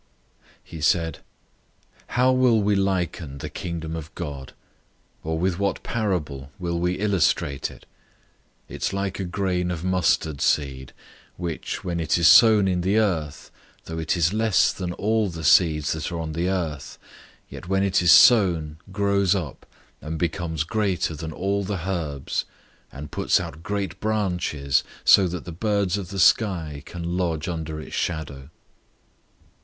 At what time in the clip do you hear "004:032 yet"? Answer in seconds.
17.51-17.67